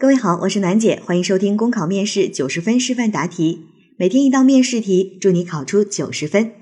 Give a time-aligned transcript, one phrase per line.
[0.00, 3.64] 各位好，我是楠姐，欢迎收听公考面试九十分示范答题，
[3.98, 6.52] 每天一道面试题，祝你考出九十分。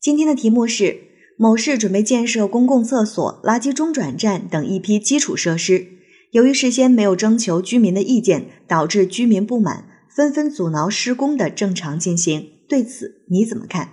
[0.00, 1.00] 今天的题目是：
[1.36, 5.88] 某市准备建设公共厕所、垃圾中转站等一批基础设施，
[6.30, 12.48] 由于事先没有征求居民的意见，导致居民不满，纷纷阻挠施工的正常进行。
[12.68, 13.88] 对此你怎么看？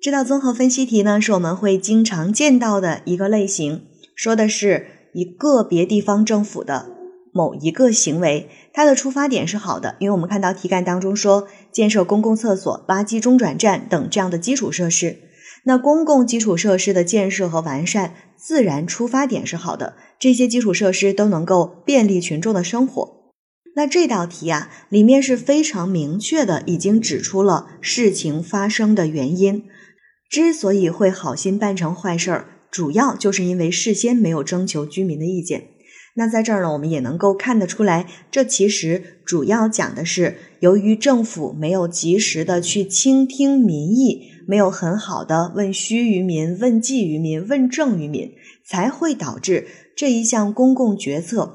[0.00, 3.82] 这道综合分析题呢，是我们会经常见到的一个类型，
[4.14, 6.97] 说的是以个别地方政府的。
[7.38, 15.18] 某一个行为，它的出发点是好的，因为我们看到题干当中说建设公共厕所、垃圾中转站等这样的基础设施。
[15.62, 23.32] 那公共基础设施的建设和完善，自然出发点是好的，这些基础设施都能够便利群众的生活。
[23.76, 29.62] 那这道题啊，里面是非常明确的，已经指出了事情发生的原因。
[30.28, 35.68] 之所以会好心办成坏事儿，主要就是因为事先没有征求居民的意见。
[36.18, 48.32] 那在这儿呢，我们也能够看得出来，这其实主要讲的是，由于政府没有及时的去倾听民意，没有很好的问需于民、问计于民、问政于民，
[48.66, 51.54] 才会导致这一项公共决策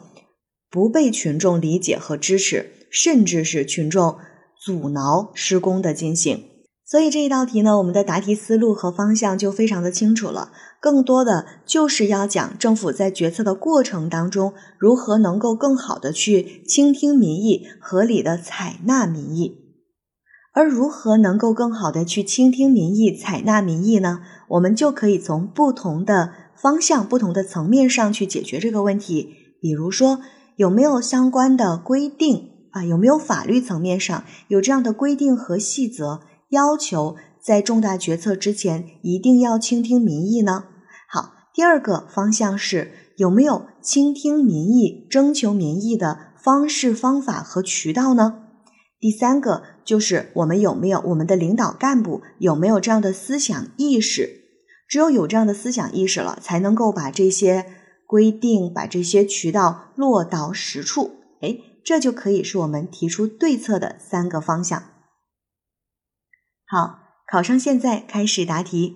[0.72, 4.16] 不被群众理解和支持，甚至是群众
[4.58, 6.42] 阻挠施工的进行。
[6.86, 10.52] 所以这一道题呢，我们的答题思路和方向就非常的清楚了。
[10.82, 19.60] 更多的就是要讲政府在决策的过程当中，如何能够更好的去倾听民意，合理的采纳民意。
[20.54, 24.20] 而如何能够更好的去倾听民意、采纳民意呢？
[24.50, 29.30] 我们就可以从不同的方向、不同的层面上去解决这个问题。
[29.62, 30.20] 比如说，
[30.58, 32.84] 有没有相关的规定啊？
[32.84, 36.20] 有没有法律层面上有这样的规定和细则？
[36.54, 40.66] 要求在重大决策之前一定要倾听民意呢？
[41.10, 48.40] 好，第二个方向是有没有倾听民意、征求民意的方式、方法和渠道呢？
[49.00, 54.44] 第三个就是我们有没有我们的领导干部有没有这样的思想意识？
[54.88, 57.66] 只有有这样的思想意识了，才能够把这些
[58.06, 61.16] 规定、把这些渠道落到实处。
[61.42, 64.84] 哎，这就可以是我们提出对策的三个方向。
[66.74, 67.02] 好，
[67.32, 68.96] 考生现在开始答题。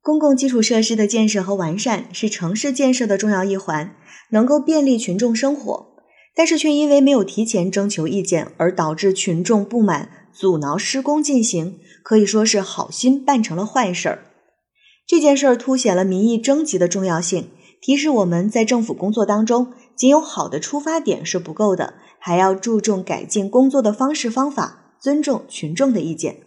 [0.00, 3.94] 公共基础设施的建设和完善是城市建设的重要一环，
[4.30, 5.88] 能够便利群众生活，
[6.34, 14.30] 但是却因为没有提前征求意见而导致群众不满，阻挠施工进行，可以说是好心办成了坏事儿。
[15.06, 17.50] 这件事儿凸显了民意征集的重要性，
[17.82, 26.45] 提示我们在政府工作当中，仅有好的出发点是不够的，还要注重改进工作的方式方法，尊重群众的意见。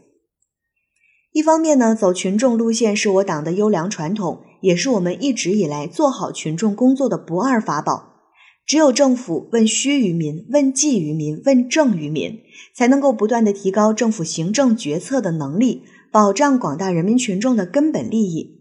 [1.31, 8.07] 一方面呢，走群众路线是我党的优良传统，也是我们一直以来做好群众工作的不二法宝。
[8.65, 12.39] 只有政府问需于民、问计于民、问政于民，
[12.75, 18.59] 才能够不断的提高政府行政决策的能力，保障广大人民群众的根本利益。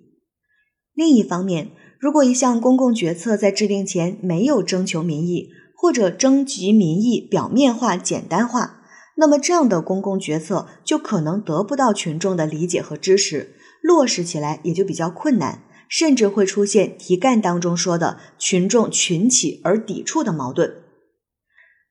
[0.94, 8.77] 另一方面，如果一项公共决策在制定前没有征求民意，或者征集民意表面化、简单化，
[9.20, 20.72] 那么这样的公共决策就可能得不到群众的理解和支持，落实起来也就比较困难，甚至会出现题干当中说的群众群起而抵触的矛盾。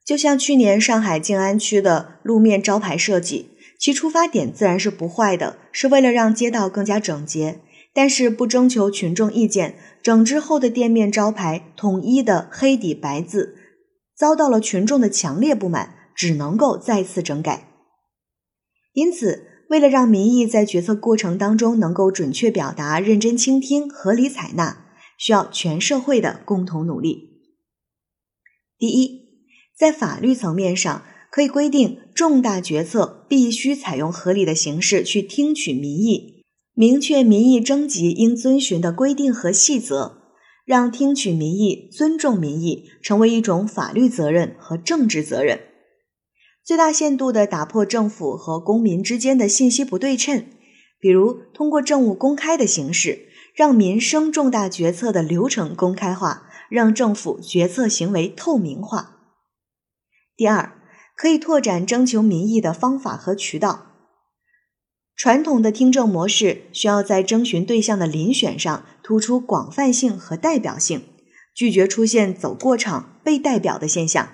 [0.06, 7.60] 就像去年上海静安区的路面招牌设计，其出发点自然是不坏的，是为了让街道更加整洁，
[7.94, 13.58] 但是不征求群众意见，整治后的店面招牌统一的黑底白字，
[14.16, 15.96] 遭到了群众的强烈不满。
[16.18, 17.70] 只能够再次整改。
[18.94, 24.86] 因此，为了让民意在决策过程当中能够准确表达、认真倾听、合理采纳，
[25.20, 27.44] 需要全社会的共同努力。
[28.80, 29.22] 第一，
[29.78, 40.24] 在法律层面上，可以规定重大决策必须采用合理的形式去听取民意，明确民意征集应遵循的规定和细则，
[40.66, 45.60] 让听取民意、尊重民意成为一种法律责任和政治责任。
[46.68, 50.48] 最大限度地打破政府和公民之间的信息不对称，
[51.00, 59.16] 比如通过政务公开的形式，让民生重大决策的流程公开化，让政府决策行为透明化。
[60.36, 60.74] 第二，
[61.16, 63.94] 可以拓展征求民意的方法和渠道。
[65.16, 71.02] 传统的听证模式需要在征询对象的遴选上突出广泛性和代表性，
[71.56, 74.34] 拒绝出现走过场、被代表的现象。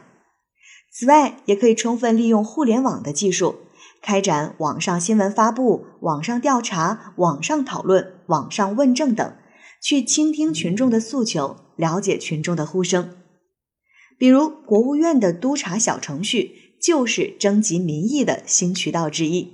[0.96, 3.56] 此外，也可以充分利用互联网的技术，
[4.00, 9.36] 开展网上新闻发布、网上调查、网上讨论、网上问政等，
[9.82, 13.18] 去倾听群众的诉求，了解群众的呼声。
[14.20, 19.52] 比如国务院的督查小程序就是征集民意的新渠道之一。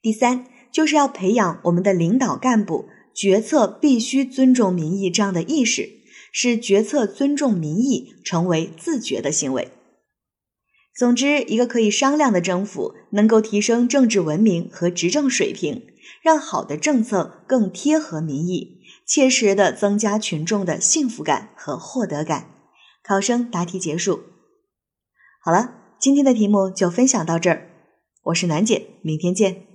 [0.00, 5.90] 第三，就是要培养我们的领导干部决策必须尊重民意这样的意识，
[6.36, 9.70] 使决策尊重民意成为自觉的行为。
[10.92, 15.86] 总之，一个可以商量的政府，能够提升政治文明和执政水平，
[16.22, 22.50] 让好的政策更贴合民意，切实的增加群众的幸福感和获得感。
[23.04, 24.24] 考生答题结束。
[25.40, 27.70] 好了，今天的题目就分享到这儿，
[28.24, 29.73] 我是楠姐，明天见。